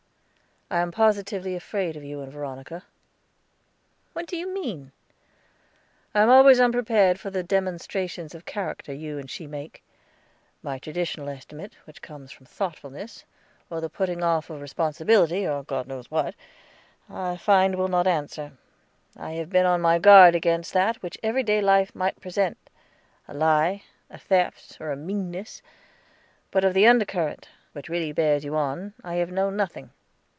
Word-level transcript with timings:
I 0.73 0.79
am 0.79 0.91
positively 0.93 1.53
afraid 1.53 1.97
of 1.97 2.03
you 2.05 2.21
and 2.21 2.31
Veronica." 2.31 2.85
"What 4.13 4.25
do 4.25 4.37
you 4.37 4.47
mean?" 4.53 4.93
"I 6.15 6.21
am 6.21 6.29
always 6.29 6.61
unprepared 6.61 7.19
for 7.19 7.29
the 7.29 7.43
demonstrations 7.43 8.33
of 8.33 8.45
character 8.45 8.93
you 8.93 9.17
and 9.19 9.29
she 9.29 9.47
make. 9.47 9.83
My 10.63 10.79
traditional 10.79 11.27
estimate, 11.27 11.73
which 11.83 12.01
comes 12.01 12.31
from 12.31 12.45
thoughtfulness, 12.45 13.25
or 13.69 13.81
the 13.81 13.89
putting 13.89 14.23
off 14.23 14.49
of 14.49 14.61
responsibility, 14.61 15.45
or 15.45 15.61
God 15.61 15.87
knows 15.87 16.09
what, 16.09 16.35
I 17.09 17.35
find 17.35 17.75
will 17.75 17.89
not 17.89 18.07
answer. 18.07 18.53
I 19.17 19.31
have 19.31 19.49
been 19.49 19.65
on 19.65 19.81
my 19.81 19.99
guard 19.99 20.35
against 20.35 20.71
that 20.71 21.03
which 21.03 21.17
everyday 21.21 21.59
life 21.59 21.93
might 21.93 22.21
present 22.21 22.57
a 23.27 23.33
lie, 23.33 23.83
a 24.09 24.17
theft, 24.17 24.77
or 24.79 24.93
a 24.93 24.95
meanness; 24.95 25.61
but 26.49 26.63
of 26.63 26.73
the 26.73 26.87
undercurrent, 26.87 27.49
which 27.73 27.89
really 27.89 28.13
bears 28.13 28.45
you 28.45 28.55
on, 28.55 28.93
I 29.03 29.15
have 29.15 29.33
known 29.33 29.57
nothing." 29.57 29.89